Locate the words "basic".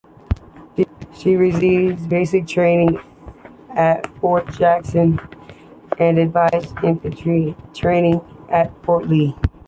2.09-2.47